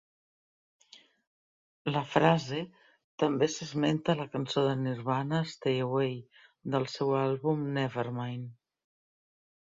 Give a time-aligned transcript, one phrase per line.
[1.95, 2.61] La frase
[3.25, 6.17] també s'esmenta a la cançó de Nirvana "Stay Away",
[6.77, 8.51] del seu àlbum "Nevermind".